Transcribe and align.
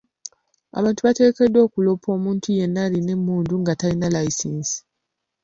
Abantu 0.77 0.99
bateekeddwa 1.03 1.59
okuloopa 1.67 2.07
omuntu 2.17 2.47
yenna 2.57 2.79
ayina 2.85 3.11
emmundu 3.17 3.53
nga 3.61 3.73
tayina 3.79 4.07
layisinsi. 4.13 4.77